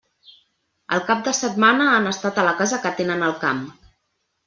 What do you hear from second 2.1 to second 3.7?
estat a la casa que tenen al camp.